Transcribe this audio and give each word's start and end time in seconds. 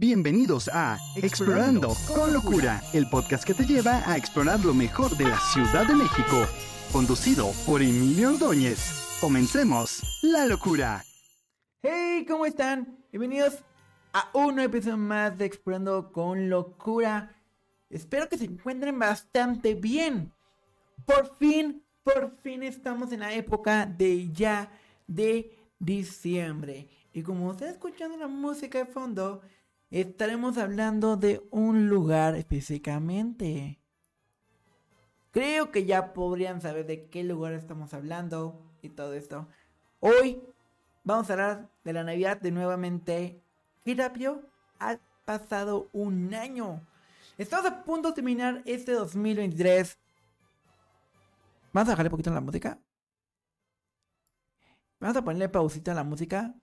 Bienvenidos 0.00 0.70
a 0.72 0.96
Explorando 1.16 1.92
con 2.06 2.32
Locura, 2.32 2.80
el 2.92 3.10
podcast 3.10 3.42
que 3.42 3.52
te 3.52 3.66
lleva 3.66 4.08
a 4.08 4.16
explorar 4.16 4.64
lo 4.64 4.72
mejor 4.72 5.16
de 5.16 5.24
la 5.24 5.40
Ciudad 5.40 5.88
de 5.88 5.96
México, 5.96 6.46
conducido 6.92 7.50
por 7.66 7.82
Emilio 7.82 8.30
Ordóñez. 8.30 9.18
Comencemos 9.20 10.20
la 10.22 10.46
locura. 10.46 11.02
Hey, 11.82 12.24
¿cómo 12.28 12.46
están? 12.46 12.96
Bienvenidos 13.10 13.64
a 14.12 14.30
un 14.34 14.54
nuevo 14.54 14.72
episodio 14.72 14.98
más 14.98 15.36
de 15.36 15.46
Explorando 15.46 16.12
con 16.12 16.48
Locura. 16.48 17.34
Espero 17.90 18.28
que 18.28 18.38
se 18.38 18.44
encuentren 18.44 19.00
bastante 19.00 19.74
bien. 19.74 20.32
Por 21.06 21.36
fin, 21.38 21.82
por 22.04 22.36
fin 22.40 22.62
estamos 22.62 23.10
en 23.10 23.18
la 23.18 23.32
época 23.32 23.84
de 23.84 24.30
ya 24.30 24.70
de 25.08 25.58
diciembre. 25.80 26.88
Y 27.12 27.24
como 27.24 27.50
está 27.50 27.68
escuchando 27.68 28.16
la 28.16 28.28
música 28.28 28.78
de 28.78 28.86
fondo, 28.86 29.42
estaremos 29.90 30.58
hablando 30.58 31.16
de 31.16 31.42
un 31.50 31.88
lugar 31.88 32.34
específicamente. 32.36 33.80
Creo 35.30 35.70
que 35.70 35.84
ya 35.84 36.12
podrían 36.12 36.60
saber 36.60 36.86
de 36.86 37.08
qué 37.08 37.22
lugar 37.24 37.52
estamos 37.52 37.94
hablando 37.94 38.60
y 38.82 38.90
todo 38.90 39.14
esto. 39.14 39.48
Hoy 40.00 40.42
vamos 41.04 41.28
a 41.30 41.32
hablar 41.34 41.70
de 41.84 41.92
la 41.92 42.04
Navidad 42.04 42.40
de 42.40 42.50
nuevamente. 42.50 43.42
Qué 43.84 43.96
ha 44.80 44.98
pasado 45.24 45.88
un 45.92 46.34
año. 46.34 46.80
Estamos 47.36 47.66
a 47.66 47.84
punto 47.84 48.08
de 48.08 48.14
terminar 48.14 48.62
este 48.66 48.92
2023. 48.92 49.98
Vamos 51.72 51.88
a 51.88 51.92
bajarle 51.92 52.08
un 52.08 52.10
poquito 52.10 52.30
la 52.30 52.40
música. 52.40 52.78
Vamos 55.00 55.16
a 55.16 55.22
ponerle 55.22 55.48
pausita 55.48 55.92
a 55.92 55.94
la 55.94 56.04
música. 56.04 56.54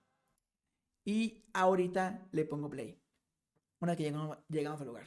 Y 1.04 1.44
ahorita 1.54 2.26
le 2.32 2.44
pongo 2.44 2.68
play. 2.68 3.00
Una 3.80 3.96
que 3.96 4.04
llegamos, 4.04 4.38
llegamos 4.48 4.80
al 4.80 4.86
lugar. 4.88 5.06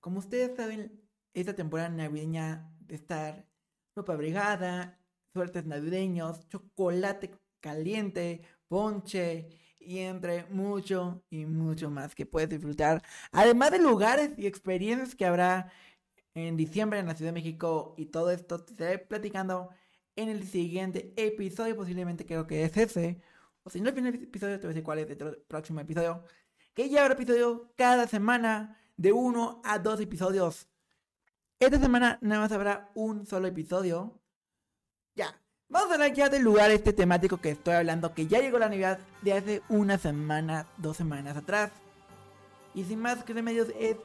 Como 0.00 0.18
ustedes 0.18 0.56
saben, 0.56 1.00
esta 1.34 1.54
temporada 1.54 1.88
navideña 1.88 2.70
de 2.80 2.94
estar 2.94 3.46
ropa 3.94 4.12
abrigada, 4.14 4.98
suertes 5.32 5.66
navideños, 5.66 6.48
chocolate 6.48 7.32
caliente, 7.60 8.42
ponche 8.68 9.48
y 9.78 9.98
entre 9.98 10.44
mucho 10.46 11.24
y 11.30 11.46
mucho 11.46 11.90
más 11.90 12.14
que 12.14 12.26
puedes 12.26 12.48
disfrutar. 12.48 13.02
Además 13.32 13.70
de 13.70 13.78
lugares 13.78 14.30
y 14.38 14.46
experiencias 14.46 15.14
que 15.14 15.26
habrá 15.26 15.72
en 16.34 16.56
diciembre 16.56 16.98
en 16.98 17.06
la 17.06 17.14
Ciudad 17.14 17.30
de 17.30 17.40
México 17.40 17.94
y 17.96 18.06
todo 18.06 18.30
esto 18.30 18.58
te 18.64 18.72
estaré 18.72 18.98
platicando 18.98 19.70
en 20.16 20.28
el 20.28 20.46
siguiente 20.46 21.12
episodio, 21.16 21.76
posiblemente 21.76 22.26
creo 22.26 22.46
que 22.46 22.64
es 22.64 22.76
ese. 22.76 23.20
O 23.62 23.70
si 23.70 23.80
no, 23.80 23.88
el 23.88 23.94
primer 23.94 24.14
episodio 24.14 24.58
te 24.58 24.66
voy 24.66 24.72
a 24.72 24.74
decir 24.74 24.84
cuál 24.84 24.98
es 25.00 25.10
el 25.10 25.42
próximo 25.48 25.80
episodio. 25.80 26.24
Que 26.78 26.88
ya 26.88 27.02
habrá 27.02 27.14
episodio 27.14 27.72
cada 27.74 28.06
semana 28.06 28.78
de 28.96 29.10
uno 29.10 29.60
a 29.64 29.80
dos 29.80 29.98
episodios. 29.98 30.68
Esta 31.58 31.80
semana 31.80 32.20
nada 32.20 32.42
más 32.42 32.52
habrá 32.52 32.92
un 32.94 33.26
solo 33.26 33.48
episodio. 33.48 34.16
Ya, 35.16 35.36
Vamos 35.68 35.90
a 35.90 35.94
hablar 35.94 36.12
ya 36.12 36.28
del 36.28 36.44
lugar 36.44 36.70
este 36.70 36.92
temático 36.92 37.38
que 37.38 37.50
estoy 37.50 37.74
hablando, 37.74 38.14
que 38.14 38.28
ya 38.28 38.38
llegó 38.38 38.60
la 38.60 38.68
Navidad 38.68 39.00
de 39.22 39.32
hace 39.32 39.62
una 39.68 39.98
semana, 39.98 40.68
dos 40.76 40.96
semanas 40.96 41.36
atrás. 41.36 41.72
Y 42.76 42.84
sin 42.84 43.00
más 43.00 43.24
que 43.24 43.34
remedios 43.34 43.70
es 43.76 43.96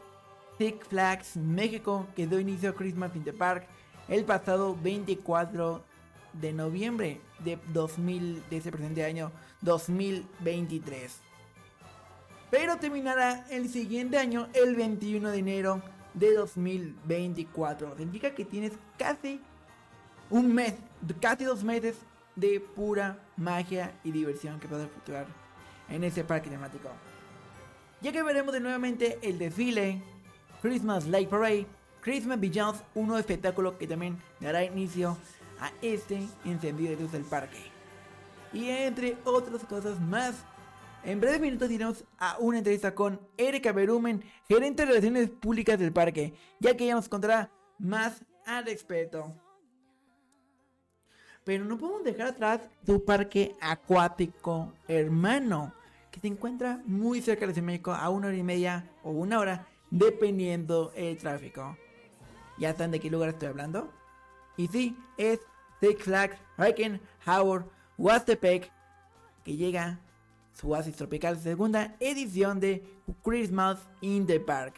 Six 0.58 0.88
Flags 0.88 1.38
México, 1.38 2.08
que 2.16 2.26
dio 2.26 2.40
inicio 2.40 2.72
a 2.72 2.74
Christmas 2.74 3.16
in 3.16 3.24
the 3.24 3.34
Park 3.34 3.68
el 4.08 4.26
pasado 4.26 4.76
24 4.82 5.84
de 6.42 6.54
noviembre 6.54 7.22
de 7.46 7.60
2000, 7.72 8.44
de 8.50 8.58
ese 8.58 8.72
presente 8.72 9.06
año 9.06 9.32
2023. 9.62 11.33
Pero 12.54 12.78
terminará 12.78 13.48
el 13.50 13.68
siguiente 13.68 14.20
año, 14.20 14.48
el 14.54 14.76
21 14.76 15.32
de 15.32 15.40
enero 15.40 15.82
de 16.14 16.36
2024. 16.36 17.98
Significa 17.98 18.36
que 18.36 18.46
tienes 18.46 18.74
casi 18.96 19.42
un 20.30 20.54
mes, 20.54 20.76
casi 21.20 21.46
dos 21.46 21.64
meses 21.64 21.96
de 22.36 22.60
pura 22.60 23.18
magia 23.38 24.00
y 24.04 24.12
diversión 24.12 24.60
que 24.60 24.68
puedes 24.68 24.86
efectuar 24.86 25.26
en 25.90 26.04
ese 26.04 26.24
parque 26.24 26.52
temático. 26.52 26.90
Ya 28.02 28.12
que 28.12 28.22
veremos 28.22 28.54
de 28.54 28.60
nuevamente 28.60 29.18
el 29.24 29.40
desfile, 29.40 30.00
Christmas 30.62 31.08
Light 31.08 31.30
Parade, 31.30 31.66
Christmas 32.02 32.40
Beyond, 32.40 32.84
un 32.94 33.08
nuevo 33.08 33.20
espectáculo 33.20 33.80
que 33.80 33.88
también 33.88 34.22
dará 34.40 34.64
inicio 34.64 35.18
a 35.60 35.72
este 35.82 36.28
encendido 36.46 36.92
de 36.92 37.02
luz 37.02 37.12
del 37.14 37.24
parque. 37.24 37.72
Y 38.54 38.70
entre 38.70 39.18
otras 39.24 39.64
cosas 39.64 40.00
más, 40.00 40.46
en 41.06 41.20
breves 41.20 41.42
minutos 41.42 41.70
iremos 41.70 42.06
a 42.18 42.38
una 42.40 42.60
entrevista 42.60 42.96
con 42.96 43.20
Erika 43.38 43.72
Berumen, 43.72 44.24
gerente 44.48 44.84
de 44.84 44.90
relaciones 44.90 45.30
públicas 45.30 45.78
del 45.78 45.92
parque, 45.92 46.34
ya 46.60 46.76
que 46.76 46.86
ella 46.86 46.96
nos 46.96 47.10
contará 47.10 47.52
más 47.78 48.24
al 48.46 48.66
respecto. 48.66 49.34
Pero 51.44 51.66
no 51.66 51.78
podemos 51.78 52.04
dejar 52.04 52.28
atrás 52.28 52.62
tu 52.86 53.04
parque 53.04 53.56
acuático 53.60 54.74
hermano, 54.88 55.74
que 56.10 56.20
se 56.20 56.28
encuentra 56.28 56.82
muy 56.86 57.22
cerca 57.22 57.48
de 57.48 57.62
México, 57.62 57.92
a 57.92 58.10
una 58.10 58.28
hora 58.28 58.38
y 58.38 58.44
media 58.44 58.90
o 59.04 59.12
una 59.12 59.40
hora, 59.40 59.68
dependiendo 59.92 60.94
el 60.96 61.18
tráfico. 61.18 61.78
¿Ya 62.58 62.74
saben 62.74 62.92
de 62.92 63.00
qué 63.00 63.10
lugar 63.10 63.30
estoy 63.30 63.50
hablando? 63.50 63.92
Y 64.56 64.68
sí, 64.68 64.98
es 65.18 65.42
Six 65.82 66.04
Flags 66.04 66.38
Howard 67.26 67.66
Huastepec, 67.98 68.72
que 69.44 69.58
llega 69.58 70.00
su 70.54 70.72
oasis 70.72 70.96
tropical 70.96 71.40
segunda 71.40 71.96
edición 72.00 72.60
de 72.60 72.84
Christmas 73.24 73.80
in 74.02 74.26
the 74.26 74.40
Park. 74.40 74.76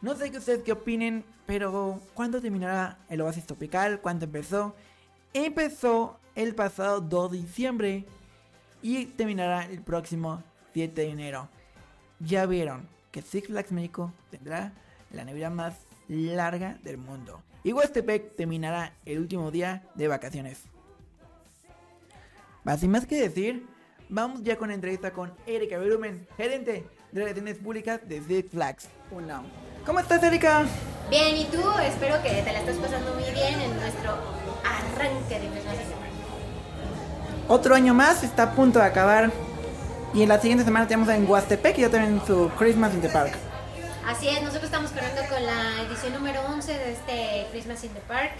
No 0.00 0.16
sé 0.16 0.30
qué 0.30 0.38
ustedes 0.38 0.62
qué 0.62 0.72
opinen, 0.72 1.24
pero 1.46 2.00
¿cuándo 2.14 2.40
terminará 2.40 2.98
el 3.08 3.20
oasis 3.20 3.46
tropical? 3.46 4.00
¿Cuándo 4.00 4.24
empezó? 4.24 4.74
Empezó 5.32 6.18
el 6.34 6.54
pasado 6.54 7.00
2 7.00 7.32
de 7.32 7.38
diciembre 7.38 8.04
y 8.82 9.06
terminará 9.06 9.64
el 9.66 9.80
próximo 9.80 10.42
7 10.72 11.00
de 11.00 11.08
enero. 11.08 11.48
Ya 12.20 12.46
vieron 12.46 12.88
que 13.10 13.22
Six 13.22 13.48
Flags 13.48 13.72
México 13.72 14.12
tendrá 14.30 14.72
la 15.12 15.24
Navidad 15.24 15.50
más 15.50 15.74
larga 16.08 16.78
del 16.82 16.98
mundo. 16.98 17.42
Y 17.64 17.72
Huastepec 17.72 18.34
terminará 18.34 18.94
el 19.04 19.20
último 19.20 19.50
día 19.50 19.84
de 19.94 20.08
vacaciones. 20.08 20.64
Sin 22.78 22.90
más 22.90 23.06
que 23.06 23.20
decir, 23.20 23.66
vamos 24.12 24.42
ya 24.42 24.56
con 24.56 24.68
la 24.68 24.74
entrevista 24.74 25.10
con 25.10 25.32
Erika 25.46 25.78
Berumen, 25.78 26.28
gerente 26.36 26.84
de 27.10 27.20
relaciones 27.20 27.56
públicas 27.56 28.00
de 28.06 28.22
Six 28.22 28.50
Flags. 28.50 28.88
¿Cómo 29.86 29.98
estás, 29.98 30.22
Erika? 30.22 30.64
Bien, 31.10 31.36
¿y 31.36 31.44
tú? 31.46 31.62
Espero 31.82 32.22
que 32.22 32.28
te 32.28 32.52
la 32.52 32.60
estés 32.60 32.76
pasando 32.76 33.14
muy 33.14 33.24
bien 33.24 33.58
en 33.60 33.74
nuestro 33.80 34.12
arranque 34.64 35.40
de 35.40 35.48
Otro 37.48 37.74
año 37.74 37.94
más, 37.94 38.22
está 38.22 38.44
a 38.44 38.52
punto 38.52 38.78
de 38.78 38.84
acabar. 38.84 39.32
Y 40.14 40.22
en 40.22 40.28
la 40.28 40.38
siguiente 40.38 40.64
semana 40.64 40.86
tenemos 40.86 41.08
en 41.08 41.28
Huastepec 41.28 41.78
y 41.78 41.80
ya 41.80 41.90
también 41.90 42.20
su 42.26 42.50
Christmas 42.58 42.92
in 42.92 43.00
the 43.00 43.08
Park. 43.08 43.32
Así 44.06 44.28
es, 44.28 44.42
nosotros 44.42 44.64
estamos 44.64 44.90
corriendo 44.90 45.22
con 45.30 45.42
la 45.42 45.82
edición 45.86 46.12
número 46.12 46.42
11 46.48 46.70
de 46.70 46.92
este 46.92 47.46
Christmas 47.50 47.82
in 47.84 47.94
the 47.94 48.00
Park. 48.00 48.32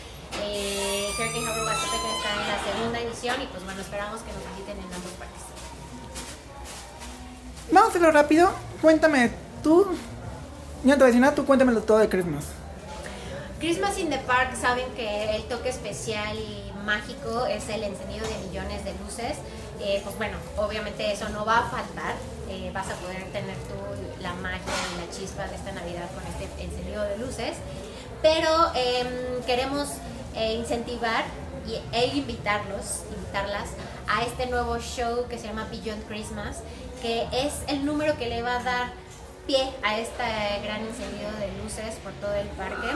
Eh, 0.43 1.09
Hurricane 1.19 1.47
Harbor 1.47 1.65
Huastepec 1.65 2.01
está 2.19 2.33
en 2.33 2.49
la 2.49 2.73
segunda 2.73 3.01
edición 3.01 3.41
y 3.41 3.47
pues 3.47 3.65
bueno, 3.65 3.81
esperamos 3.81 4.21
que 4.21 4.33
nos 4.33 4.43
visiten 4.53 4.77
en 4.77 4.93
ambos 4.93 5.13
parques. 5.13 5.52
Vamos 7.71 7.87
a 7.87 7.89
hacerlo 7.91 8.11
rápido. 8.11 8.51
Cuéntame, 8.81 9.31
tú. 9.63 9.87
Yo 10.85 10.91
no 10.91 10.99
te 10.99 11.11
voy 11.11 11.21
nada, 11.21 11.35
tú 11.35 11.47
cuéntamelo 11.47 11.81
todo 11.83 11.99
de 11.99 12.09
Christmas. 12.09 12.45
Christmas 13.61 13.97
in 13.99 14.11
the 14.11 14.19
Park 14.19 14.57
saben 14.61 14.87
que 14.97 15.37
el 15.37 15.45
toque 15.45 15.69
especial 15.69 16.37
y 16.37 16.73
mágico 16.85 17.47
es 17.47 17.69
el 17.69 17.85
encendido 17.85 18.27
de 18.27 18.49
millones 18.49 18.85
de 18.85 18.93
luces. 19.05 19.39
Eh, 19.81 20.01
pues 20.03 20.17
bueno, 20.17 20.37
obviamente 20.57 21.13
eso 21.13 21.29
no 21.29 21.45
va 21.45 21.59
a 21.59 21.71
faltar. 21.71 22.15
Eh, 22.49 22.71
vas 22.75 22.89
a 22.89 22.95
poder 22.97 23.25
tener 23.33 23.57
tú 23.69 23.75
la 24.21 24.35
magia 24.35 24.61
y 24.61 25.07
la 25.07 25.17
chispa 25.17 25.47
de 25.47 25.55
esta 25.55 25.73
Navidad 25.73 26.09
con 26.13 26.25
este 26.27 26.63
encendido 26.63 27.03
de 27.05 27.19
luces. 27.19 27.57
Pero 28.21 28.73
em, 28.75 29.43
queremos 29.47 29.89
eh, 30.35 30.55
incentivar 30.55 31.25
y, 31.67 31.75
e 31.97 32.07
invitarlos, 32.17 33.05
invitarlas 33.17 33.71
a 34.09 34.23
este 34.23 34.47
nuevo 34.47 34.79
show 34.79 35.27
que 35.29 35.39
se 35.39 35.47
llama 35.47 35.69
Beyond 35.71 36.07
Christmas, 36.07 36.59
que 37.03 37.27
es 37.33 37.63
el 37.67 37.85
número 37.85 38.17
que 38.17 38.29
le 38.29 38.43
va 38.43 38.61
a 38.61 38.63
dar 38.63 38.93
pie 39.47 39.73
a 39.83 39.99
este 39.99 40.23
gran 40.63 40.83
encendido 40.83 41.31
de 41.33 41.51
luces 41.61 41.97
por 41.97 42.13
todo 42.13 42.33
el 42.35 42.47
parque. 42.51 42.89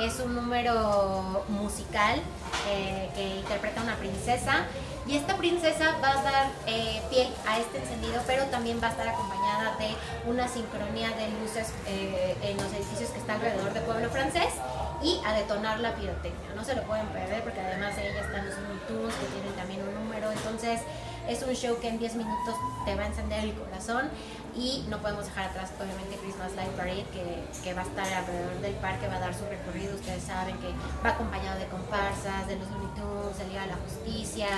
Es 0.00 0.18
un 0.18 0.34
número 0.34 1.44
musical 1.48 2.20
eh, 2.68 3.08
que 3.14 3.36
interpreta 3.36 3.80
una 3.80 3.94
princesa 3.94 4.66
y 5.06 5.16
esta 5.16 5.36
princesa 5.36 5.96
va 6.02 6.18
a 6.18 6.22
dar 6.22 6.46
eh, 6.66 7.00
pie 7.10 7.28
a 7.46 7.60
este 7.60 7.78
encendido, 7.78 8.20
pero 8.26 8.44
también 8.46 8.80
va 8.82 8.88
a 8.88 8.90
estar 8.90 9.06
acompañada 9.06 9.76
de 9.78 9.94
una 10.28 10.48
sincronía 10.48 11.10
de 11.10 11.28
luces 11.40 11.72
eh, 11.86 12.36
en 12.42 12.56
los 12.56 12.72
edificios 12.72 13.10
que 13.10 13.18
están 13.18 13.36
alrededor 13.36 13.72
de 13.72 13.80
Pueblo 13.82 14.10
Francés 14.10 14.52
y 15.00 15.20
a 15.24 15.32
detonar 15.32 15.78
la 15.78 15.94
pirotecnia. 15.94 16.54
No 16.56 16.64
se 16.64 16.74
lo 16.74 16.82
pueden 16.82 17.06
perder 17.08 17.44
porque 17.44 17.60
además 17.60 17.94
de 17.94 18.10
ella 18.10 18.20
están 18.20 18.46
los 18.46 18.56
Tours 18.88 19.14
que 19.14 19.26
tienen 19.26 19.52
también 19.54 19.80
un 19.82 19.94
número. 19.94 20.32
Entonces, 20.32 20.80
Es 21.28 21.42
un 21.42 21.54
show 21.54 21.78
que 21.80 21.88
en 21.88 21.98
10 21.98 22.16
minutos 22.16 22.54
te 22.84 22.94
va 22.94 23.04
a 23.04 23.06
encender 23.06 23.44
el 23.44 23.54
corazón 23.54 24.10
y 24.54 24.84
no 24.88 24.98
podemos 24.98 25.24
dejar 25.24 25.50
atrás 25.50 25.70
obviamente 25.80 26.16
Christmas 26.22 26.52
Light 26.54 26.70
Parade 26.72 27.04
que, 27.12 27.44
que 27.62 27.74
va 27.74 27.82
a 27.82 27.84
estar 27.84 28.06
alrededor 28.12 28.60
del 28.60 28.74
parque, 28.74 29.08
va 29.08 29.16
a 29.16 29.20
dar 29.20 29.34
su 29.34 29.44
recorrido, 29.46 29.94
ustedes 29.94 30.22
saben 30.22 30.56
que 30.58 30.68
va 31.04 31.10
acompañado 31.10 31.58
de 31.58 31.66
comparsas, 31.66 32.46
de 32.46 32.56
los 32.56 32.70
Looney 32.70 32.88
Tunes, 32.94 33.38
de 33.38 33.46
Liga 33.48 33.62
de 33.62 33.68
la 33.68 33.76
Justicia, 33.76 34.48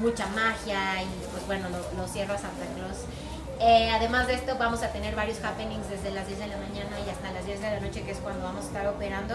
mucha 0.00 0.26
magia 0.28 1.02
y 1.02 1.08
pues 1.30 1.46
bueno, 1.46 1.68
lo, 1.68 1.78
lo 1.96 2.08
cierra 2.08 2.36
Santa 2.36 2.66
Claus. 2.74 3.06
Eh, 3.60 3.90
además 3.90 4.28
de 4.28 4.34
esto, 4.34 4.56
vamos 4.56 4.82
a 4.82 4.92
tener 4.92 5.16
varios 5.16 5.42
happenings 5.42 5.88
desde 5.88 6.12
las 6.12 6.28
10 6.28 6.38
de 6.38 6.46
la 6.46 6.56
mañana 6.58 6.96
y 7.04 7.10
hasta 7.10 7.32
las 7.32 7.44
10 7.44 7.60
de 7.60 7.70
la 7.70 7.80
noche, 7.80 8.02
que 8.02 8.12
es 8.12 8.18
cuando 8.18 8.44
vamos 8.44 8.64
a 8.64 8.68
estar 8.68 8.86
operando, 8.86 9.34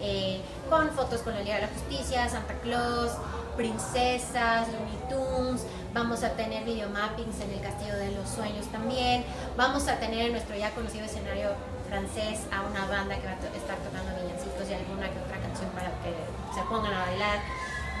eh, 0.00 0.40
con 0.70 0.90
fotos 0.90 1.20
con 1.22 1.34
la 1.34 1.40
Liga 1.40 1.56
de 1.56 1.62
la 1.62 1.68
Justicia, 1.68 2.28
Santa 2.28 2.54
Claus, 2.62 3.10
princesas, 3.56 4.68
Looney 4.68 4.98
Tunes, 5.10 5.66
vamos 5.96 6.22
a 6.24 6.28
tener 6.36 6.62
videomappings 6.64 7.40
en 7.40 7.52
el 7.52 7.60
Castillo 7.62 7.96
de 7.96 8.12
los 8.12 8.28
Sueños 8.28 8.66
también, 8.66 9.24
vamos 9.56 9.88
a 9.88 9.96
tener 9.96 10.26
en 10.26 10.32
nuestro 10.32 10.54
ya 10.54 10.70
conocido 10.72 11.06
escenario 11.06 11.56
francés 11.88 12.44
a 12.52 12.68
una 12.68 12.84
banda 12.84 13.16
que 13.16 13.24
va 13.24 13.32
a 13.32 13.56
estar 13.56 13.80
tocando 13.80 14.12
villancicos 14.20 14.68
y 14.68 14.74
alguna 14.74 15.08
que 15.08 15.18
otra 15.24 15.40
canción 15.40 15.70
para 15.72 15.88
que 16.04 16.12
se 16.52 16.60
pongan 16.68 16.92
a 16.92 17.00
bailar. 17.06 17.38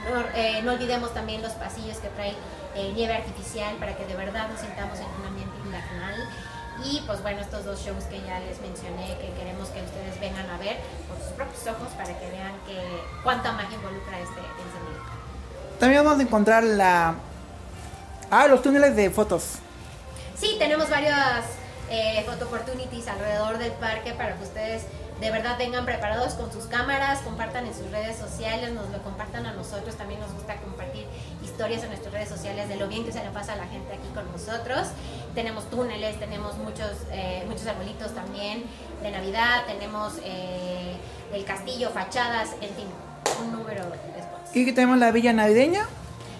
No, 0.04 0.20
eh, 0.36 0.60
olvidemos 0.68 1.14
también 1.14 1.40
los 1.40 1.52
pasillos 1.52 1.96
que 1.96 2.08
trae 2.08 2.36
eh, 2.76 2.92
nieve 2.94 3.14
artificial 3.16 3.76
para 3.76 3.96
que 3.96 4.04
de 4.04 4.14
verdad 4.14 4.50
nos 4.50 4.60
sintamos 4.60 4.98
en 5.00 5.08
un 5.16 5.26
ambiente 5.32 5.56
invernal. 5.64 6.28
Y 6.84 7.00
pues 7.06 7.22
bueno, 7.22 7.40
estos 7.40 7.64
dos 7.64 7.80
shows 7.80 8.04
que 8.04 8.20
ya 8.20 8.40
les 8.40 8.60
mencioné, 8.60 9.16
que 9.16 9.32
queremos 9.40 9.70
que 9.70 9.80
ustedes 9.80 10.20
vengan 10.20 10.44
a 10.50 10.58
ver 10.58 10.76
por 11.08 11.16
sus 11.16 11.32
propios 11.32 11.66
ojos 11.66 11.88
para 11.96 12.12
que 12.12 12.28
vean 12.28 12.52
que 12.68 12.76
cuánta 13.24 13.52
magia 13.52 13.74
involucra 13.74 14.20
este 14.20 14.40
encendido. 14.44 15.00
También 15.80 16.04
vamos 16.04 16.20
a 16.20 16.22
encontrar 16.22 16.62
la... 16.62 17.16
Ah, 18.30 18.48
los 18.48 18.62
túneles 18.62 18.96
de 18.96 19.10
fotos. 19.10 19.56
Sí, 20.36 20.56
tenemos 20.58 20.90
varias 20.90 21.44
eh, 21.88 22.24
photo 22.26 22.46
opportunities 22.46 23.06
alrededor 23.06 23.58
del 23.58 23.72
parque 23.72 24.12
para 24.12 24.36
que 24.36 24.42
ustedes 24.42 24.82
de 25.20 25.30
verdad 25.30 25.56
vengan 25.56 25.86
preparados 25.86 26.34
con 26.34 26.52
sus 26.52 26.64
cámaras, 26.64 27.20
compartan 27.20 27.66
en 27.66 27.74
sus 27.74 27.90
redes 27.90 28.16
sociales, 28.16 28.72
nos 28.72 28.90
lo 28.90 29.02
compartan 29.02 29.46
a 29.46 29.52
nosotros. 29.52 29.94
También 29.94 30.20
nos 30.20 30.32
gusta 30.32 30.56
compartir 30.56 31.06
historias 31.42 31.84
en 31.84 31.88
nuestras 31.88 32.12
redes 32.12 32.28
sociales 32.28 32.68
de 32.68 32.76
lo 32.76 32.88
bien 32.88 33.04
que 33.04 33.12
se 33.12 33.22
le 33.22 33.30
pasa 33.30 33.54
a 33.54 33.56
la 33.56 33.66
gente 33.66 33.94
aquí 33.94 34.08
con 34.14 34.30
nosotros. 34.30 34.88
Tenemos 35.34 35.70
túneles, 35.70 36.18
tenemos 36.18 36.58
muchos, 36.58 36.90
eh, 37.12 37.44
muchos 37.46 37.66
arbolitos 37.66 38.12
también 38.14 38.64
de 39.02 39.10
Navidad, 39.10 39.64
tenemos 39.66 40.14
eh, 40.24 40.96
el 41.32 41.44
castillo, 41.44 41.90
fachadas, 41.90 42.50
en 42.60 42.74
fin, 42.74 42.86
un 43.42 43.52
número 43.52 43.84
de 43.84 44.22
spots. 44.22 44.54
Y 44.54 44.62
aquí 44.62 44.72
tenemos 44.72 44.98
la 44.98 45.12
villa 45.12 45.32
navideña. 45.32 45.86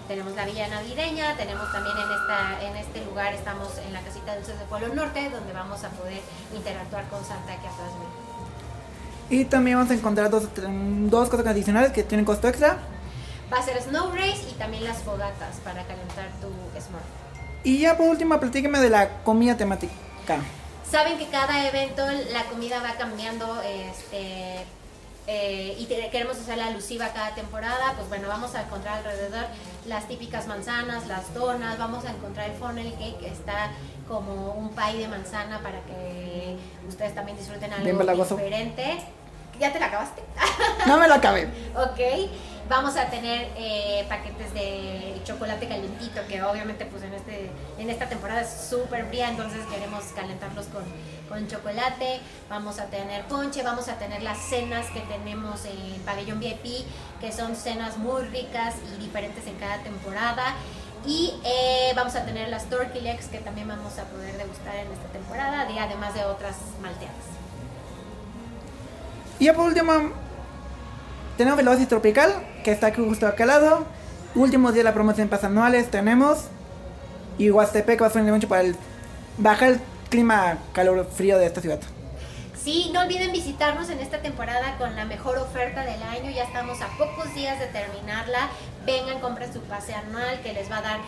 Tenemos 0.07 0.33
la 0.35 0.45
villa 0.45 0.67
navideña, 0.69 1.35
tenemos 1.35 1.69
también 1.71 1.95
en, 1.97 2.11
esta, 2.11 2.63
en 2.65 2.75
este 2.77 3.03
lugar, 3.03 3.33
estamos 3.33 3.77
en 3.85 3.91
la 3.91 3.99
casita 4.01 4.31
de 4.31 4.37
dulces 4.37 4.57
de 4.57 4.65
Pueblo 4.65 4.95
Norte, 4.95 5.29
donde 5.29 5.51
vamos 5.51 5.83
a 5.83 5.89
poder 5.89 6.21
interactuar 6.55 7.09
con 7.09 7.25
Santa 7.25 7.53
mí. 7.55 9.37
Y 9.37 9.45
también 9.45 9.77
vamos 9.77 9.91
a 9.91 9.95
encontrar 9.95 10.29
dos, 10.29 10.47
dos 10.55 11.29
cosas 11.29 11.47
adicionales 11.47 11.91
que 11.91 12.03
tienen 12.03 12.25
costo 12.25 12.47
extra. 12.47 12.77
Va 13.51 13.57
a 13.57 13.61
ser 13.61 13.81
Snow 13.81 14.13
Race 14.13 14.49
y 14.49 14.53
también 14.53 14.85
las 14.85 14.99
fogatas 14.99 15.57
para 15.63 15.83
calentar 15.83 16.29
tu 16.39 16.47
Smurf. 16.79 17.03
Y 17.65 17.79
ya 17.79 17.97
por 17.97 18.07
último, 18.07 18.39
platíqueme 18.39 18.79
de 18.79 18.89
la 18.89 19.09
comida 19.23 19.57
temática. 19.57 19.93
Saben 20.89 21.17
que 21.17 21.27
cada 21.27 21.67
evento 21.67 22.03
la 22.31 22.45
comida 22.45 22.81
va 22.81 22.93
cambiando 22.97 23.61
este, 23.61 24.65
eh, 25.27 25.75
y 25.77 25.85
te- 25.85 26.09
queremos 26.09 26.37
hacerla 26.37 26.67
alusiva 26.67 27.09
cada 27.13 27.35
temporada. 27.35 27.93
Pues 27.95 28.07
bueno, 28.09 28.27
vamos 28.27 28.55
a 28.55 28.61
encontrar 28.63 28.97
alrededor 28.99 29.45
las 29.85 30.07
típicas 30.07 30.47
manzanas, 30.47 31.05
las 31.07 31.33
donas, 31.33 31.77
vamos 31.77 32.05
a 32.05 32.11
encontrar 32.11 32.49
el 32.49 32.55
funnel 32.55 32.91
cake 32.93 33.17
que 33.19 33.27
está 33.27 33.71
como 34.07 34.53
un 34.53 34.69
pie 34.69 34.99
de 34.99 35.07
manzana 35.07 35.59
para 35.61 35.81
que 35.81 36.55
ustedes 36.87 37.13
también 37.13 37.37
disfruten 37.37 37.71
algo 37.73 37.83
diferente. 38.37 39.01
¿Ya 39.59 39.73
te 39.73 39.79
la 39.79 39.87
acabaste? 39.87 40.21
No 40.85 40.97
me 40.97 41.07
la 41.07 41.15
acabé. 41.15 41.47
Ok, 41.77 41.99
vamos 42.67 42.97
a 42.97 43.05
tener 43.05 43.49
eh, 43.55 44.03
paquetes 44.09 44.51
de 44.53 45.21
chocolate 45.23 45.67
calentito, 45.67 46.21
que 46.27 46.41
obviamente 46.41 46.85
pues 46.85 47.03
en, 47.03 47.13
este, 47.13 47.51
en 47.77 47.89
esta 47.89 48.09
temporada 48.09 48.41
es 48.41 48.49
súper 48.49 49.05
fría, 49.05 49.29
entonces 49.29 49.59
queremos 49.69 50.05
calentarlos 50.15 50.65
con, 50.67 50.83
con 51.29 51.47
chocolate. 51.47 52.19
Vamos 52.49 52.79
a 52.79 52.85
tener 52.85 53.25
ponche, 53.25 53.61
vamos 53.61 53.89
a 53.89 53.99
tener 53.99 54.23
las 54.23 54.39
cenas 54.39 54.87
que 54.87 55.01
tenemos 55.01 55.65
en 55.65 55.77
el 55.77 56.01
pabellón 56.01 56.39
VIP, 56.39 56.85
que 57.21 57.31
son 57.31 57.55
cenas 57.55 57.97
muy 57.97 58.23
ricas 58.23 58.75
y 58.95 58.99
diferentes 58.99 59.45
en 59.45 59.55
cada 59.57 59.77
temporada. 59.83 60.55
Y 61.05 61.39
eh, 61.45 61.93
vamos 61.95 62.15
a 62.15 62.25
tener 62.25 62.49
las 62.49 62.69
turkey 62.69 63.01
legs 63.01 63.27
que 63.27 63.37
también 63.37 63.67
vamos 63.67 63.97
a 63.99 64.03
poder 64.05 64.35
degustar 64.35 64.75
en 64.75 64.91
esta 64.91 65.07
temporada, 65.13 65.69
y 65.69 65.77
además 65.77 66.15
de 66.15 66.25
otras 66.25 66.55
malteadas. 66.81 67.36
Y 69.39 69.45
ya 69.45 69.53
por 69.53 69.65
último, 69.65 69.93
tenemos 71.37 71.59
el 71.59 71.67
Oasis 71.67 71.87
Tropical, 71.87 72.33
que 72.63 72.71
está 72.71 72.87
aquí 72.87 73.03
justo 73.03 73.27
acá 73.27 73.43
al 73.43 73.49
lado. 73.49 73.85
Últimos 74.35 74.73
días 74.73 74.83
de 74.83 74.89
la 74.89 74.93
promoción 74.93 75.29
pas 75.29 75.43
anuales 75.43 75.91
tenemos. 75.91 76.45
Y 77.37 77.51
Huastepec 77.51 78.01
va 78.01 78.07
a 78.07 78.09
ser 78.09 78.27
evento 78.27 78.47
para 78.47 78.61
el, 78.61 78.75
bajar 79.37 79.69
el 79.73 79.79
clima 80.09 80.57
calor 80.73 81.07
frío 81.13 81.37
de 81.37 81.45
esta 81.45 81.61
ciudad. 81.61 81.79
Sí, 82.63 82.89
no 82.93 83.01
olviden 83.01 83.31
visitarnos 83.31 83.89
en 83.89 83.99
esta 83.99 84.21
temporada 84.21 84.77
con 84.77 84.95
la 84.95 85.05
mejor 85.05 85.37
oferta 85.37 85.85
del 85.85 86.01
año. 86.01 86.31
Ya 86.31 86.43
estamos 86.43 86.81
a 86.81 86.87
pocos 86.97 87.33
días 87.35 87.59
de 87.59 87.67
terminarla. 87.67 88.49
Vengan, 88.85 89.19
compren 89.19 89.53
su 89.53 89.61
pase 89.61 89.93
anual 89.93 90.41
que 90.41 90.53
les 90.53 90.69
va 90.69 90.79
a 90.79 90.81
dar 90.81 90.99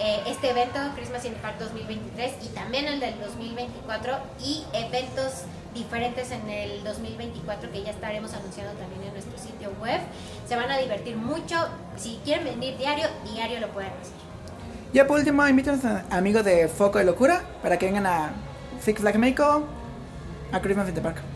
eh, 0.00 0.22
este 0.26 0.50
evento, 0.50 0.78
Christmas 0.94 1.24
in 1.24 1.34
the 1.34 1.40
Park 1.40 1.58
2023 1.58 2.32
y 2.44 2.48
también 2.54 2.86
el 2.86 3.00
del 3.00 3.18
2024 3.20 4.12
y 4.44 4.64
eventos 4.72 5.42
diferentes 5.74 6.30
en 6.30 6.48
el 6.48 6.84
2024 6.84 7.70
que 7.72 7.82
ya 7.82 7.90
estaremos 7.90 8.32
anunciando 8.32 8.72
también 8.74 9.02
en 9.02 9.12
nuestro 9.12 9.36
sitio 9.38 9.72
web. 9.80 10.00
Se 10.46 10.56
van 10.56 10.70
a 10.70 10.78
divertir 10.78 11.16
mucho. 11.16 11.56
Si 11.96 12.20
quieren 12.24 12.44
venir 12.44 12.76
diario, 12.78 13.06
diario 13.32 13.60
lo 13.60 13.68
pueden 13.68 13.90
hacer. 13.90 14.14
Ya 14.92 15.06
por 15.06 15.18
último, 15.18 15.46
invítanos 15.46 15.84
a 15.84 16.04
amigos 16.10 16.44
de 16.44 16.68
Foco 16.68 16.98
de 16.98 17.04
Locura 17.04 17.42
para 17.62 17.78
que 17.78 17.86
vengan 17.86 18.06
a 18.06 18.30
Six 18.80 19.00
Flags 19.00 19.18
México 19.18 19.64
a 20.52 20.60
Christmas 20.60 20.88
in 20.88 20.94
the 20.94 21.00
Park. 21.00 21.27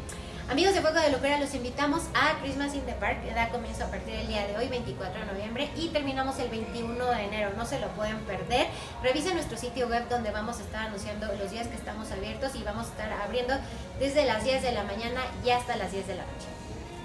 Amigos 0.52 0.74
de 0.74 0.82
Fuego 0.82 1.00
de 1.00 1.10
Locura, 1.10 1.40
los 1.40 1.54
invitamos 1.54 2.02
a 2.12 2.38
Christmas 2.42 2.74
in 2.74 2.82
the 2.82 2.92
Park, 2.92 3.22
que 3.22 3.32
da 3.32 3.48
comienzo 3.48 3.84
a 3.84 3.86
partir 3.86 4.14
del 4.14 4.26
día 4.26 4.46
de 4.46 4.54
hoy, 4.58 4.68
24 4.68 5.20
de 5.20 5.26
noviembre, 5.32 5.70
y 5.78 5.88
terminamos 5.88 6.38
el 6.40 6.50
21 6.50 7.06
de 7.06 7.22
enero. 7.24 7.52
No 7.56 7.64
se 7.64 7.80
lo 7.80 7.88
pueden 7.92 8.18
perder. 8.26 8.66
Revisen 9.02 9.32
nuestro 9.32 9.56
sitio 9.56 9.88
web 9.88 10.06
donde 10.10 10.30
vamos 10.30 10.58
a 10.58 10.60
estar 10.60 10.88
anunciando 10.88 11.26
los 11.38 11.50
días 11.50 11.68
que 11.68 11.76
estamos 11.76 12.12
abiertos 12.12 12.54
y 12.54 12.62
vamos 12.64 12.88
a 12.88 12.90
estar 12.90 13.12
abriendo 13.14 13.54
desde 13.98 14.26
las 14.26 14.44
10 14.44 14.62
de 14.62 14.72
la 14.72 14.84
mañana 14.84 15.22
y 15.42 15.48
hasta 15.48 15.74
las 15.76 15.90
10 15.90 16.06
de 16.06 16.16
la 16.16 16.22
noche. 16.22 16.48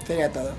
Sería 0.06 0.30
todo. 0.30 0.52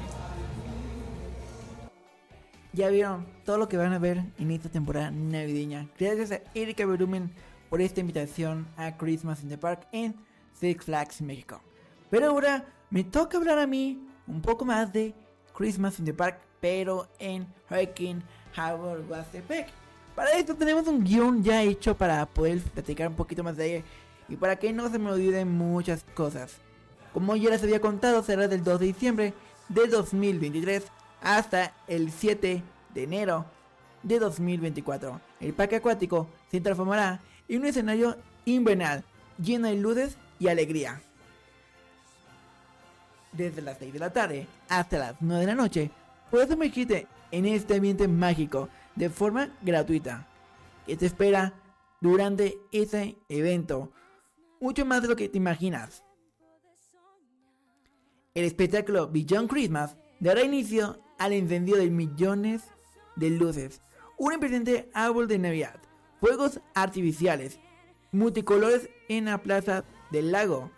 Ya 2.73 2.89
vieron 2.89 3.27
todo 3.45 3.59
lo 3.59 3.69
que 3.69 3.77
van 3.77 3.93
a 3.93 3.99
ver 3.99 4.23
en 4.39 4.51
esta 4.51 4.71
temporada 4.71 5.11
navideña. 5.11 5.89
Gracias 5.99 6.33
a 6.33 6.41
Erika 6.55 6.87
Berumen 6.87 7.35
por 7.69 7.83
esta 7.83 8.01
invitación 8.01 8.67
a 8.79 8.97
Christmas 8.97 9.43
in 9.43 9.51
the 9.51 9.59
Park 9.59 9.87
en 9.93 10.17
Six 10.59 10.87
Flags 10.87 11.21
México. 11.21 11.61
Pero 12.11 12.29
ahora 12.31 12.65
me 12.91 13.05
toca 13.05 13.37
hablar 13.37 13.59
a 13.59 13.67
mí 13.67 13.99
un 14.27 14.41
poco 14.41 14.65
más 14.65 14.93
de 14.93 15.15
Christmas 15.55 15.99
in 15.99 16.05
the 16.05 16.15
Park, 16.15 16.41
pero 16.61 17.09
en 17.19 17.47
Hurricane 17.71 18.23
Harbor, 18.57 19.05
Huastepec. 19.09 19.69
Para 20.15 20.33
esto 20.33 20.57
tenemos 20.57 20.87
un 20.89 21.05
guion 21.05 21.43
ya 21.43 21.63
hecho 21.63 21.97
para 21.97 22.27
poder 22.27 22.61
platicar 22.61 23.09
un 23.09 23.15
poquito 23.15 23.45
más 23.45 23.57
de 23.57 23.77
ella 23.77 23.85
y 24.29 24.37
para 24.37 24.57
que 24.57 24.73
no 24.73 24.91
se 24.91 24.99
me 24.99 25.11
olviden 25.11 25.49
muchas 25.49 26.05
cosas. 26.15 26.57
Como 27.13 27.37
ya 27.37 27.51
les 27.51 27.63
había 27.63 27.81
contado, 27.81 28.23
será 28.23 28.49
del 28.49 28.65
2 28.65 28.81
de 28.81 28.87
diciembre 28.87 29.35
de 29.69 29.87
2023 29.87 30.85
hasta 31.23 31.75
el 31.87 32.11
7 32.11 32.63
de 32.95 33.03
enero 33.03 33.47
de 34.03 34.19
2024. 34.19 35.21
El 35.41 35.55
parque 35.55 35.77
acuático 35.77 36.29
se 36.51 36.61
transformará 36.61 37.21
en 37.49 37.61
un 37.61 37.67
escenario 37.67 38.17
invernal 38.45 39.05
lleno 39.39 39.69
de 39.69 39.77
luces 39.77 40.17
y 40.39 40.49
alegría. 40.49 41.01
Desde 43.33 43.63
las 43.63 43.79
6 43.79 43.93
de 43.93 43.99
la 43.99 44.13
tarde 44.13 44.47
hasta 44.69 44.99
las 44.99 45.15
9 45.21 45.41
de 45.41 45.47
la 45.47 45.55
noche, 45.55 45.91
puedes 46.31 46.49
sumergirte 46.49 47.07
en 47.31 47.47
este 47.47 47.77
ambiente 47.77 48.09
mágico 48.09 48.69
de 48.95 49.11
forma 49.11 49.55
gratuita 49.63 50.27
que 50.87 50.97
te 50.97 51.07
espera 51.07 51.53
durante 52.01 52.59
ese 52.73 53.17
evento. 53.29 53.93
Mucho 54.61 54.85
más 54.85 55.03
de 55.03 55.09
lo 55.09 55.17
que 55.17 55.29
te 55.29 55.39
imaginas. 55.39 56.03
El 58.35 58.45
espectáculo 58.45 59.09
Beyond 59.09 59.49
Christmas 59.51 59.97
dará 60.21 60.43
inicio 60.43 61.01
al 61.19 61.33
encendido 61.33 61.79
de 61.79 61.91
millones 61.91 62.63
de 63.17 63.31
luces, 63.31 63.83
un 64.17 64.33
impresionante 64.33 64.91
árbol 64.95 65.29
de 65.29 65.39
Navidad, 65.39 65.81
fuegos 66.21 66.61
artificiales, 66.75 67.59
multicolores 68.13 68.89
en 69.09 69.27
la 69.27 69.43
plaza 69.43 69.85
del 70.11 70.33
lago. 70.33 70.71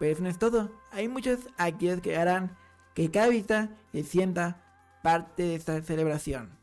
Pero 0.00 0.22
no 0.22 0.30
es 0.30 0.38
todo, 0.38 0.72
hay 0.92 1.08
muchas 1.08 1.40
actividades 1.58 2.02
que 2.02 2.16
harán 2.16 2.56
que 2.94 3.10
cada 3.10 3.28
vista 3.28 3.68
se 3.92 4.02
sienta 4.02 4.56
parte 5.02 5.42
de 5.42 5.54
esta 5.54 5.80
celebración. 5.82 6.58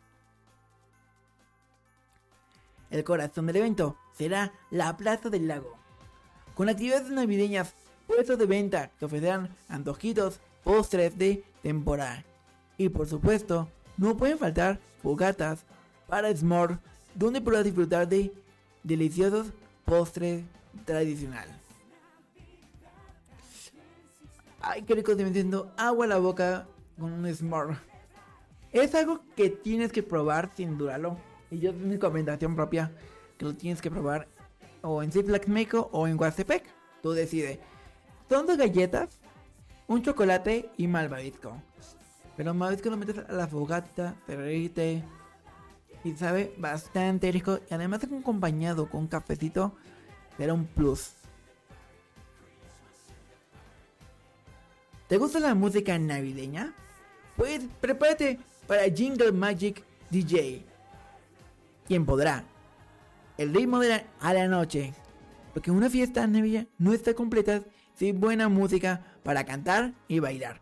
el 2.90 3.04
corazón 3.04 3.46
del 3.46 3.58
evento 3.58 3.96
será 4.18 4.54
la 4.72 4.98
Plaza 4.98 5.30
del 5.30 5.48
Lago. 5.48 5.76
Con 6.56 6.70
actividades 6.70 7.12
navideñas, 7.12 7.74
puestos 8.08 8.40
de 8.40 8.46
venta 8.46 8.90
que 8.98 9.06
ofrecerán 9.06 9.50
antojitos, 9.70 10.40
postres 10.64 11.16
de 11.18 11.44
temporada. 11.62 12.24
Y 12.78 12.90
por 12.90 13.08
supuesto, 13.08 13.68
no 13.98 14.18
pueden 14.18 14.40
faltar 14.40 14.80
fogatas 15.04 15.64
para 16.08 16.34
S'more, 16.36 16.80
donde 17.14 17.42
podrás 17.42 17.66
disfrutar 17.66 18.08
de 18.08 18.32
deliciosos 18.84 19.48
postres 19.86 20.44
tradicionales. 20.86 21.67
Ay, 24.62 24.84
qué 24.84 24.96
rico, 24.96 25.12
estoy 25.12 25.26
metiendo 25.26 25.72
agua 25.78 26.06
a 26.06 26.10
la 26.10 26.18
boca 26.18 26.68
con 27.00 27.14
un 27.14 27.34
S'more. 27.34 27.78
Es 28.72 28.96
algo 28.96 29.22
que 29.36 29.50
tienes 29.50 29.92
que 29.92 30.04
probar 30.04 30.52
sin 30.56 30.78
dudarlo. 30.78 31.18
Y 31.52 31.60
yo 31.60 31.72
tengo 31.72 31.86
mi 31.86 31.94
recomendación 31.94 32.56
propia 32.56 32.92
que 33.38 33.46
lo 33.46 33.56
tienes 33.56 33.82
que 33.82 33.92
probar 33.92 34.28
o 34.82 35.04
en 35.04 35.12
Six 35.12 35.26
Flags 35.26 35.48
México 35.48 35.90
o 35.92 36.08
en 36.08 36.20
Huastepec. 36.20 36.64
Tú 37.02 37.12
decides. 37.12 37.60
Son 38.30 38.46
dos 38.46 38.58
galletas, 38.58 39.20
un 39.88 40.02
chocolate 40.02 40.70
y 40.78 40.88
malvavisco. 40.88 41.62
Pero 42.36 42.54
malvavisco 42.54 42.90
lo 42.90 42.98
metes 42.98 43.18
a 43.18 43.32
la 43.32 43.48
fogata, 43.48 44.16
se 44.26 44.36
derrite 44.36 45.04
y 46.04 46.14
sabe 46.14 46.54
bastante 46.58 47.32
rico. 47.32 47.60
Y 47.70 47.74
además 47.74 48.04
acompañado 48.04 48.90
con 48.90 49.02
un 49.02 49.08
cafecito, 49.08 49.76
será 50.38 50.54
un 50.54 50.66
plus. 50.66 51.17
¿Te 55.08 55.18
gusta 55.18 55.40
la 55.40 55.56
música 55.56 55.98
navideña? 55.98 56.74
Pues 57.38 57.62
prepárate 57.80 58.40
para 58.68 58.84
Jingle 58.84 59.32
Magic 59.32 59.82
DJ. 60.10 60.66
Quien 61.88 62.06
podrá. 62.06 62.44
El 63.38 63.54
ritmo 63.54 63.80
de 63.80 64.04
la, 64.22 64.48
noche. 64.48 64.94
Porque 65.54 65.72
una 65.72 65.90
fiesta 65.90 66.28
navideña 66.28 66.68
no 66.78 66.92
está 66.92 67.14
completa 67.14 67.64
sin 67.96 68.20
buena 68.20 68.50
música 68.50 69.02
para 69.24 69.46
cantar 69.46 69.94
y 70.10 70.20
bailar. 70.20 70.60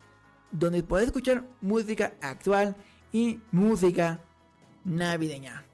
Donde 0.52 0.84
puedes 0.84 1.08
escuchar 1.08 1.44
música 1.60 2.14
actual 2.22 2.76
y 3.12 3.40
música 3.52 4.20
navideña. 4.84 5.66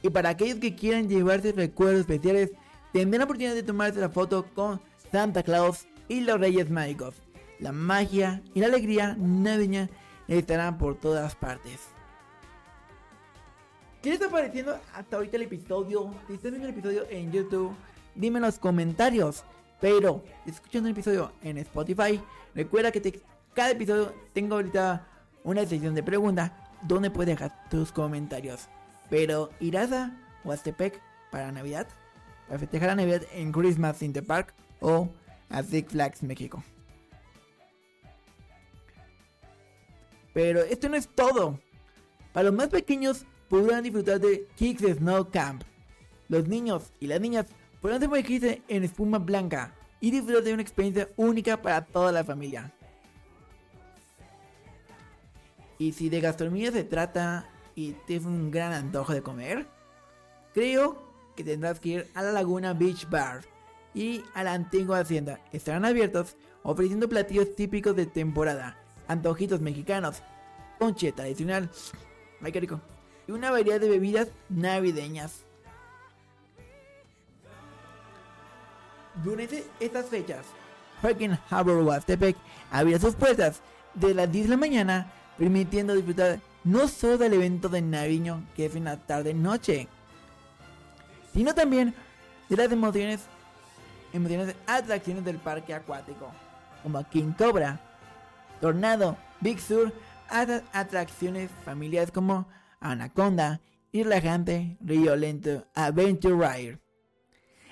Y 0.00 0.08
para 0.08 0.30
aquellos 0.30 0.58
que 0.58 0.74
quieran 0.74 1.08
llevarse 1.08 1.52
recuerdos 1.52 2.00
especiales, 2.00 2.52
tendrán 2.92 3.20
la 3.20 3.24
oportunidad 3.24 3.54
de 3.54 3.62
tomarse 3.62 4.00
la 4.00 4.10
foto 4.10 4.46
con 4.54 4.80
Santa 5.10 5.42
Claus 5.42 5.86
y 6.08 6.20
los 6.20 6.38
Reyes 6.38 6.70
Mágicos. 6.70 7.14
La 7.58 7.72
magia 7.72 8.42
y 8.54 8.60
la 8.60 8.66
alegría 8.66 9.16
navideña 9.18 9.88
estarán 10.28 10.78
por 10.78 10.96
todas 10.96 11.34
partes. 11.34 11.80
¿Qué 14.02 14.10
les 14.10 14.20
está 14.20 14.32
pareciendo 14.32 14.78
hasta 14.94 15.16
ahorita 15.16 15.36
el 15.36 15.42
episodio? 15.44 16.12
Si 16.26 16.34
estás 16.34 16.50
viendo 16.50 16.68
el 16.68 16.74
episodio 16.74 17.06
en 17.08 17.30
YouTube, 17.30 17.72
dime 18.14 18.38
en 18.38 18.46
los 18.46 18.58
comentarios. 18.58 19.44
Pero, 19.80 20.24
escuchando 20.44 20.88
el 20.88 20.94
episodio 20.94 21.32
en 21.42 21.58
Spotify, 21.58 22.20
recuerda 22.54 22.90
que 22.90 23.22
cada 23.54 23.70
episodio 23.70 24.12
tengo 24.32 24.56
ahorita 24.56 25.06
una 25.44 25.64
sección 25.66 25.94
de 25.94 26.02
preguntas 26.02 26.52
donde 26.82 27.10
puedes 27.10 27.36
dejar 27.36 27.68
tus 27.68 27.92
comentarios. 27.92 28.68
Pero, 29.08 29.50
¿irás 29.60 29.92
a 29.92 30.16
Huastepec 30.44 31.00
para 31.30 31.52
Navidad? 31.52 31.86
Para 32.52 32.60
festejar 32.60 32.88
la 32.88 32.96
Navidad 32.96 33.22
en 33.32 33.50
Christmas 33.50 34.02
in 34.02 34.12
the 34.12 34.20
Park 34.20 34.52
o 34.80 35.08
a 35.48 35.62
Six 35.62 35.92
Flags 35.92 36.22
México. 36.22 36.62
Pero 40.34 40.60
esto 40.60 40.90
no 40.90 40.96
es 40.96 41.08
todo. 41.08 41.58
Para 42.34 42.50
los 42.50 42.54
más 42.54 42.68
pequeños 42.68 43.24
podrán 43.48 43.82
disfrutar 43.82 44.20
de 44.20 44.46
Kicks 44.56 44.82
Snow 44.98 45.30
Camp. 45.30 45.62
Los 46.28 46.46
niños 46.46 46.92
y 47.00 47.06
las 47.06 47.22
niñas 47.22 47.46
podrán 47.80 48.02
sumergirse 48.02 48.60
en 48.68 48.84
espuma 48.84 49.16
blanca 49.18 49.74
y 49.98 50.10
disfrutar 50.10 50.42
de 50.42 50.52
una 50.52 50.60
experiencia 50.60 51.08
única 51.16 51.62
para 51.62 51.86
toda 51.86 52.12
la 52.12 52.22
familia. 52.22 52.70
Y 55.78 55.92
si 55.92 56.10
de 56.10 56.20
gastronomía 56.20 56.70
se 56.70 56.84
trata 56.84 57.48
y 57.74 57.92
tienes 58.06 58.26
un 58.26 58.50
gran 58.50 58.74
antojo 58.74 59.14
de 59.14 59.22
comer, 59.22 59.66
creo 60.52 61.11
que 61.36 61.44
tendrás 61.44 61.80
que 61.80 61.88
ir 61.88 62.10
a 62.14 62.22
la 62.22 62.32
Laguna 62.32 62.74
Beach 62.74 63.08
Bar 63.08 63.42
y 63.94 64.22
a 64.34 64.42
la 64.42 64.52
antigua 64.52 65.00
hacienda. 65.00 65.40
Estarán 65.52 65.84
abiertos 65.84 66.36
ofreciendo 66.62 67.08
platillos 67.08 67.54
típicos 67.56 67.96
de 67.96 68.06
temporada 68.06 68.78
antojitos 69.08 69.60
mexicanos, 69.60 70.22
ponche 70.78 71.12
tradicional, 71.12 71.70
ay 72.42 72.52
y 73.28 73.32
una 73.32 73.50
variedad 73.50 73.80
de 73.80 73.88
bebidas 73.88 74.28
navideñas. 74.48 75.44
Durante 79.22 79.64
estas 79.78 80.06
fechas, 80.06 80.46
Hurricane 81.02 81.38
Harbor 81.50 81.84
Huastepec 81.84 82.36
abrirá 82.70 82.98
sus 82.98 83.14
puertas 83.14 83.60
de 83.94 84.14
las 84.14 84.32
10 84.32 84.46
de 84.46 84.50
la 84.50 84.56
mañana, 84.56 85.12
permitiendo 85.38 85.94
disfrutar 85.94 86.40
no 86.64 86.88
solo 86.88 87.18
del 87.18 87.34
evento 87.34 87.68
de 87.68 87.82
navideño 87.82 88.44
que 88.56 88.66
es 88.66 88.74
en 88.74 88.84
la 88.84 88.96
tarde-noche, 88.96 89.88
sino 91.32 91.54
también 91.54 91.94
de 92.48 92.56
las 92.56 92.70
emociones, 92.70 93.20
emociones 94.12 94.54
atracciones 94.66 95.24
del 95.24 95.38
parque 95.38 95.74
acuático, 95.74 96.30
como 96.82 97.08
King 97.08 97.32
Cobra, 97.36 97.80
Tornado, 98.60 99.16
Big 99.40 99.60
Sur, 99.60 99.92
atracciones 100.28 101.50
familiares 101.64 102.10
como 102.10 102.46
Anaconda, 102.80 103.60
Irlagante, 103.92 104.76
Río 104.80 105.16
Lento, 105.16 105.66
Adventure 105.74 106.34
Ride. 106.34 106.78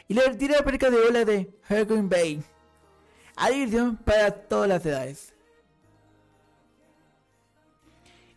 Y 0.09 0.15
la 0.15 0.23
divertida 0.23 0.63
perca 0.65 0.91
de 0.91 0.99
ola 0.99 1.25
de 1.25 1.55
Hurricane 1.69 2.09
Bay. 2.09 2.43
A 3.37 3.51
diversión 3.51 3.97
para 3.97 4.31
todas 4.31 4.69
las 4.69 4.85
edades. 4.85 5.33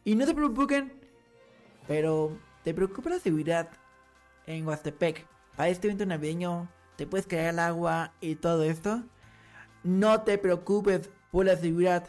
Y 0.06 0.16
no 0.16 0.26
se 0.26 0.34
preocupen, 0.34 0.94
pero 1.88 2.38
te 2.64 2.74
preocupa 2.74 3.10
la 3.10 3.20
seguridad 3.20 3.70
en 4.48 4.68
Huastepec. 4.68 5.26
Para 5.56 5.70
este 5.70 5.88
evento 5.88 6.06
navideño, 6.06 6.68
te 6.96 7.08
puedes 7.08 7.28
caer 7.28 7.50
al 7.50 7.60
agua 7.60 8.12
y 8.22 8.36
todo 8.36 8.64
esto. 8.64 9.04
No 9.84 10.22
te 10.22 10.38
preocupes 10.38 11.10
por 11.32 11.46
la 11.46 11.58
seguridad 11.58 12.08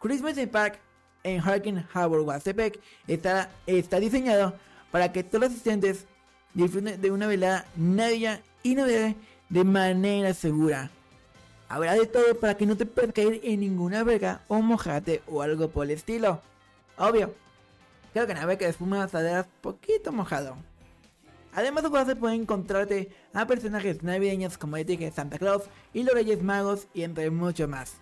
Christmas 0.00 0.38
in 0.38 0.48
Park 0.48 0.80
en 1.24 1.40
Hurricane 1.40 1.84
Harbor, 1.92 2.20
Huastepec 2.20 2.80
está, 3.06 3.50
está 3.66 3.98
diseñado 3.98 4.54
para 4.90 5.12
que 5.12 5.24
todos 5.24 5.42
los 5.42 5.50
asistentes 5.50 6.06
disfruten 6.54 7.00
de 7.00 7.10
una 7.10 7.26
velada 7.26 7.66
navideña 7.76 8.40
y 8.62 8.74
navidad 8.74 9.14
de 9.48 9.64
manera 9.64 10.34
segura. 10.34 10.90
Habrá 11.68 11.94
de 11.94 12.06
todo 12.06 12.38
para 12.38 12.56
que 12.56 12.66
no 12.66 12.76
te 12.76 12.86
puedas 12.86 13.12
caer 13.12 13.40
en 13.42 13.60
ninguna 13.60 14.02
verga 14.02 14.42
o 14.48 14.60
mojate 14.60 15.22
o 15.26 15.42
algo 15.42 15.68
por 15.68 15.84
el 15.84 15.90
estilo. 15.92 16.40
Obvio. 16.96 17.34
Creo 18.12 18.26
que 18.26 18.32
en 18.32 18.38
la 18.38 18.46
beca 18.46 18.64
de 18.64 18.70
espuma 18.70 19.06
un 19.12 19.44
poquito 19.60 20.12
mojado. 20.12 20.56
Además, 21.58 21.82
de 22.06 22.14
pueden 22.14 22.42
encontrarte 22.42 23.10
a 23.34 23.44
personajes 23.44 24.04
navideños 24.04 24.56
como 24.56 24.76
el 24.76 25.12
Santa 25.12 25.38
Claus 25.38 25.64
y 25.92 26.04
los 26.04 26.14
Reyes 26.14 26.40
Magos 26.40 26.86
y 26.94 27.02
entre 27.02 27.32
mucho 27.32 27.66
más. 27.66 27.94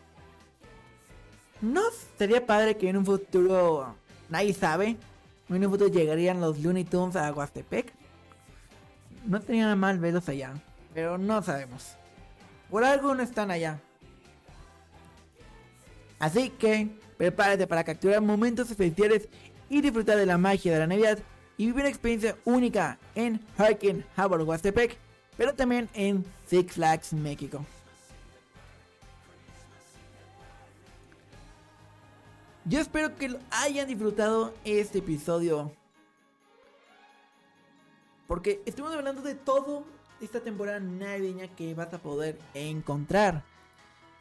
¿No 1.63 1.81
sería 2.19 2.45
padre 2.45 2.77
que 2.77 2.91
en 2.91 2.99
un 2.99 3.07
futuro, 3.07 3.97
nadie 4.29 4.53
sabe, 4.53 4.99
en 5.49 5.65
un 5.65 5.71
futuro 5.71 5.89
llegarían 5.89 6.39
los 6.39 6.59
Looney 6.59 6.85
Tunes 6.85 7.17
a 7.17 7.33
Huastepec? 7.33 7.95
No 9.25 9.41
tenía 9.41 9.63
nada 9.63 9.77
mal 9.77 9.99
verlos 10.01 10.29
allá, 10.29 10.53
pero 10.93 11.17
no 11.17 11.43
sabemos. 11.43 11.97
Por 12.71 12.85
algo 12.85 13.15
no 13.15 13.23
están 13.23 13.51
allá. 13.51 13.81
Así 16.19 16.51
que 16.51 16.91
prepárate 17.17 17.67
para 17.67 17.85
capturar 17.85 18.21
momentos 18.21 18.71
especiales 18.71 19.31
y 19.71 19.81
disfrutar 19.81 20.19
de 20.19 20.27
la 20.27 20.37
magia 20.37 20.75
de 20.75 20.79
la 20.81 20.87
Navidad 20.87 21.19
y 21.57 21.67
vivir 21.67 21.81
una 21.81 21.89
experiencia 21.89 22.37
única 22.45 22.99
en 23.15 23.41
Hurricane 23.59 24.05
Harbor 24.17 24.43
Huastepec, 24.43 24.99
pero 25.37 25.55
también 25.55 25.89
en 25.95 26.25
Six 26.47 26.75
Flags 26.75 27.13
México. 27.13 27.65
Yo 32.65 32.81
espero 32.81 33.15
que 33.17 33.39
hayan 33.51 33.87
disfrutado 33.87 34.53
este 34.65 34.99
episodio. 34.99 35.73
Porque 38.27 38.61
estuvimos 38.67 38.97
hablando 38.97 39.23
de 39.23 39.37
todo 39.37 39.85
esta 40.21 40.41
temporada 40.41 40.81
navideña 40.81 41.47
que 41.47 41.75
vas 41.75 41.95
a 41.95 41.99
poder 41.99 42.39
encontrar. 42.55 43.45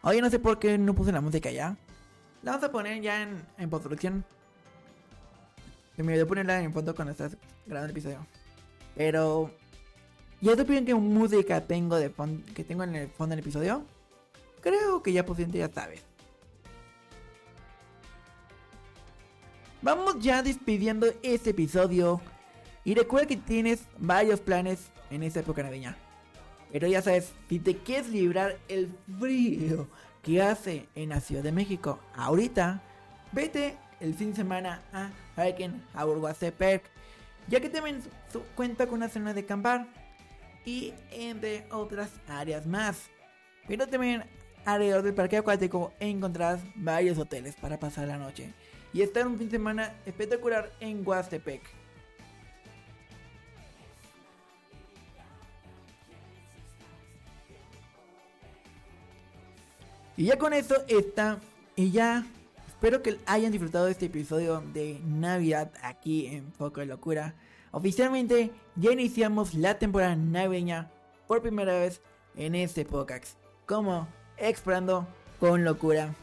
Oye, 0.04 0.22
no 0.22 0.30
sé 0.30 0.38
por 0.38 0.60
qué 0.60 0.78
no 0.78 0.94
puse 0.94 1.12
la 1.12 1.22
música 1.22 1.50
ya. 1.50 1.76
La 2.44 2.52
vamos 2.52 2.64
a 2.68 2.72
poner 2.72 3.02
ya 3.02 3.24
en, 3.24 3.44
en 3.58 3.68
postproducción. 3.68 4.24
Me 5.98 6.14
voy 6.14 6.20
a 6.20 6.26
ponerla 6.26 6.62
en 6.62 6.74
fondo 6.74 6.94
cuando 6.94 7.12
estás 7.12 7.38
grabando 7.66 7.86
el 7.86 7.92
episodio. 7.92 8.26
Pero. 8.96 9.52
¿Ya 10.42 10.56
te 10.56 10.66
piden 10.66 10.86
qué 10.86 10.94
música 10.94 11.66
tengo 11.66 11.96
de 11.96 12.12
que 12.54 12.64
tengo 12.64 12.84
en 12.84 12.96
el 12.96 13.10
fondo 13.10 13.36
del 13.36 13.44
episodio? 13.44 13.84
Creo 14.62 15.02
que 15.02 15.14
ya 15.14 15.26
posiblemente 15.26 15.60
ya 15.60 15.70
sabes. 15.70 16.04
vamos 19.86 20.16
ya 20.20 20.42
despidiendo 20.42 21.06
este 21.22 21.52
episodio. 21.52 22.20
Y 22.84 22.96
recuerda 22.96 23.28
que 23.28 23.38
tienes 23.38 23.84
varios 24.00 24.40
planes 24.40 24.90
en 25.12 25.22
esta 25.24 25.40
época 25.42 25.62
navideña. 25.62 25.96
Pero 26.72 26.88
ya 26.88 27.02
sabes, 27.02 27.34
si 27.48 27.60
te 27.60 27.78
quieres 27.78 28.10
librar 28.10 28.58
el 28.68 28.90
frío 29.20 29.88
que 30.24 30.42
hace 30.42 30.88
en 30.96 31.10
la 31.10 31.22
Ciudad 31.22 31.44
de 31.44 31.52
México 31.52 32.00
ahorita, 32.16 32.82
vete 33.32 33.78
el 34.06 34.14
fin 34.14 34.30
de 34.30 34.36
semana 34.36 34.82
a 34.94 35.10
Hurricane 35.36 35.82
Park, 36.52 36.84
ya 37.48 37.60
que 37.60 37.70
también 37.70 38.02
cuenta 38.56 38.86
con 38.86 38.98
una 39.00 39.10
zona 39.10 39.34
de 39.34 39.42
acampar 39.42 39.88
y 40.64 40.94
entre 41.12 41.66
otras 41.72 42.12
áreas 42.28 42.68
más. 42.68 43.10
Pero 43.68 43.88
también 43.88 44.24
alrededor 44.64 45.02
del 45.02 45.16
parque 45.16 45.38
acuático 45.38 45.92
encontrarás 46.00 46.62
varios 46.76 47.18
hoteles 47.18 47.56
para 47.56 47.80
pasar 47.80 48.08
la 48.08 48.18
noche 48.18 48.54
y 48.94 49.02
estar 49.02 49.26
un 49.26 49.38
fin 49.38 49.48
de 49.48 49.58
semana 49.58 49.94
espectacular 50.06 50.72
en 50.80 51.06
Huastepec. 51.06 51.62
Y 60.18 60.26
ya 60.26 60.38
con 60.38 60.54
eso 60.54 60.76
está. 60.88 61.40
Y 61.76 61.92
ya. 61.92 62.26
Espero 62.86 63.02
que 63.02 63.18
hayan 63.26 63.52
disfrutado 63.52 63.86
de 63.86 63.94
este 63.94 64.06
episodio 64.06 64.62
de 64.72 65.02
Navidad 65.04 65.72
aquí 65.82 66.28
en 66.28 66.54
Foco 66.54 66.82
de 66.82 66.86
Locura. 66.86 67.34
Oficialmente 67.72 68.52
ya 68.76 68.92
iniciamos 68.92 69.56
la 69.56 69.80
temporada 69.80 70.16
navideña 70.16 70.92
por 71.28 71.42
primera 71.42 71.80
vez 71.80 72.00
en 72.36 72.54
este 72.54 72.86
podcast. 72.86 73.40
Como 73.66 74.08
explorando 74.38 75.08
con 75.40 75.64
locura. 75.64 76.14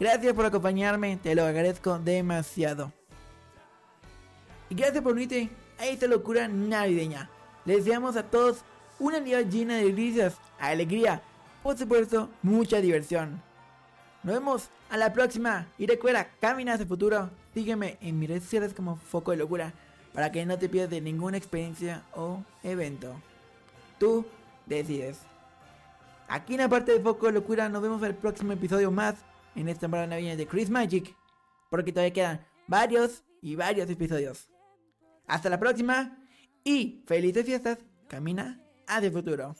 Gracias 0.00 0.32
por 0.32 0.46
acompañarme, 0.46 1.18
te 1.18 1.34
lo 1.34 1.44
agradezco 1.44 1.98
demasiado. 1.98 2.90
Y 4.70 4.76
gracias 4.76 5.04
por 5.04 5.12
unirte 5.12 5.50
a 5.78 5.88
esta 5.88 6.06
locura 6.06 6.48
navideña. 6.48 7.28
Les 7.66 7.84
deseamos 7.84 8.16
a 8.16 8.22
todos 8.22 8.64
una 8.98 9.18
Navidad 9.18 9.44
llena 9.44 9.76
de 9.76 9.92
risas, 9.92 10.38
alegría 10.58 11.20
por 11.62 11.76
supuesto, 11.76 12.30
mucha 12.42 12.80
diversión. 12.80 13.42
Nos 14.22 14.34
vemos 14.34 14.70
a 14.90 14.96
la 14.96 15.12
próxima 15.12 15.68
y 15.78 15.86
recuerda, 15.86 16.28
camina 16.40 16.72
hacia 16.72 16.82
el 16.82 16.88
futuro. 16.88 17.30
Sígueme 17.54 17.98
en 18.00 18.18
mis 18.18 18.28
redes 18.28 18.44
sociales 18.44 18.74
como 18.74 18.96
Foco 18.96 19.30
de 19.30 19.36
Locura 19.36 19.72
para 20.12 20.32
que 20.32 20.44
no 20.44 20.58
te 20.58 20.68
pierdas 20.68 20.90
de 20.90 21.00
ninguna 21.00 21.36
experiencia 21.36 22.02
o 22.14 22.42
evento. 22.62 23.14
Tú 23.98 24.26
decides. 24.66 25.20
Aquí 26.28 26.54
en 26.54 26.60
la 26.60 26.68
parte 26.68 26.92
de 26.92 27.00
Foco 27.00 27.26
de 27.26 27.32
Locura 27.32 27.68
nos 27.68 27.82
vemos 27.82 28.02
en 28.02 28.08
el 28.08 28.14
próximo 28.14 28.52
episodio 28.52 28.90
más 28.90 29.14
en 29.54 29.68
esta 29.68 29.82
temporada 29.82 30.08
navideña 30.08 30.36
de 30.36 30.46
Chris 30.46 30.70
Magic. 30.70 31.14
Porque 31.70 31.92
todavía 31.92 32.12
quedan 32.12 32.46
varios 32.66 33.22
y 33.40 33.54
varios 33.54 33.88
episodios. 33.88 34.50
Hasta 35.26 35.48
la 35.48 35.60
próxima 35.60 36.18
y 36.64 37.04
felices 37.06 37.44
fiestas. 37.44 37.78
Camina 38.08 38.60
hacia 38.86 39.06
el 39.06 39.12
futuro. 39.12 39.54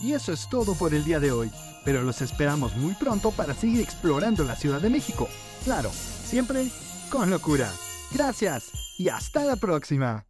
Y 0.00 0.12
eso 0.12 0.32
es 0.32 0.48
todo 0.48 0.74
por 0.74 0.94
el 0.94 1.04
día 1.04 1.20
de 1.20 1.32
hoy, 1.32 1.50
pero 1.84 2.02
los 2.02 2.20
esperamos 2.22 2.76
muy 2.76 2.94
pronto 2.94 3.30
para 3.30 3.54
seguir 3.54 3.80
explorando 3.80 4.44
la 4.44 4.56
Ciudad 4.56 4.80
de 4.80 4.90
México. 4.90 5.28
Claro, 5.64 5.90
siempre 5.92 6.68
con 7.10 7.30
locura. 7.30 7.70
Gracias 8.12 8.70
y 8.98 9.08
hasta 9.08 9.44
la 9.44 9.56
próxima. 9.56 10.24